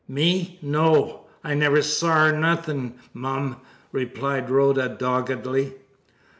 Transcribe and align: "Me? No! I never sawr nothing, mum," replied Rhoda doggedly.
"Me? 0.07 0.57
No! 0.63 1.27
I 1.43 1.53
never 1.53 1.83
sawr 1.83 2.31
nothing, 2.31 2.95
mum," 3.13 3.57
replied 3.91 4.49
Rhoda 4.49 4.89
doggedly. 4.89 5.73